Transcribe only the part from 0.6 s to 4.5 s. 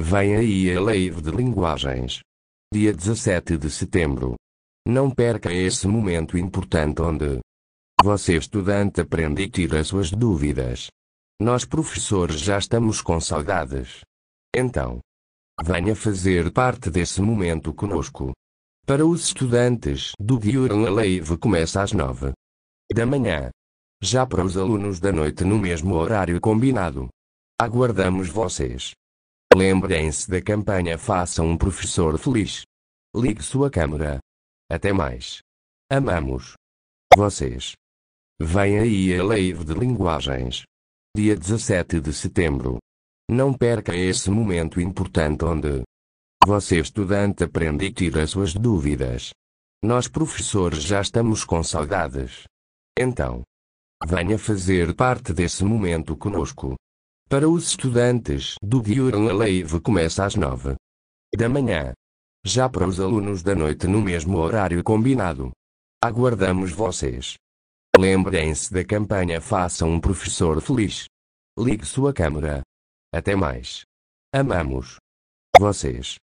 a Live de Linguagens. Dia 17 de setembro.